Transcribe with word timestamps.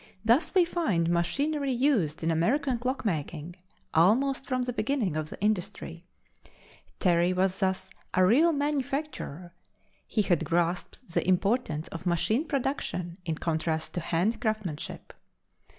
Thus 0.25 0.55
we 0.55 0.65
find 0.65 1.11
machinery 1.11 1.71
used 1.71 2.23
in 2.23 2.31
American 2.31 2.79
clock 2.79 3.05
making 3.05 3.57
almost 3.93 4.47
from 4.47 4.63
the 4.63 4.73
beginning 4.73 5.15
of 5.15 5.29
the 5.29 5.39
industry. 5.41 6.07
Terry 6.97 7.33
thus 7.33 7.61
was 7.61 7.89
a 8.15 8.25
real 8.25 8.51
manufacturer; 8.51 9.53
he 10.07 10.23
had 10.23 10.43
grasped 10.43 11.07
the 11.13 11.27
importance 11.27 11.87
of 11.89 12.07
machine 12.07 12.45
production 12.47 13.19
in 13.25 13.35
contrast 13.37 13.93
to 13.93 13.99
hand 13.99 14.41
craftsmanship. 14.41 15.13